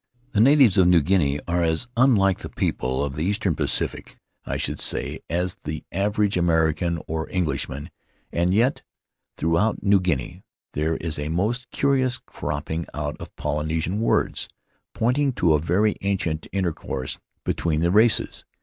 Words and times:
The 0.31 0.39
natives 0.39 0.79
of 0.79 0.87
New 0.87 1.01
Guinea 1.03 1.39
are 1.47 1.63
as 1.63 1.87
unlike 1.95 2.39
the 2.39 2.49
people 2.49 3.05
of 3.05 3.15
the 3.15 3.23
eastern 3.23 3.53
Pacific, 3.53 4.17
I 4.47 4.57
should 4.57 4.79
say, 4.79 5.19
as 5.29 5.57
the 5.63 5.83
average 5.91 6.37
American 6.37 6.99
or 7.05 7.29
Englishman, 7.29 7.91
and 8.31 8.51
yet 8.51 8.81
throughout 9.37 9.83
New 9.83 9.99
Guinea 9.99 10.41
there 10.73 10.97
is 10.97 11.19
a 11.19 11.29
most 11.29 11.69
curious 11.69 12.17
cropping 12.17 12.87
out 12.95 13.15
of 13.19 13.35
Poly 13.35 13.67
nesian 13.67 13.99
words, 13.99 14.49
pointing 14.95 15.33
to 15.33 15.53
a 15.53 15.59
very 15.61 15.95
ancient 16.01 16.47
intercourse 16.51 17.19
between 17.43 17.81
the 17.81 17.91
races. 17.91 18.43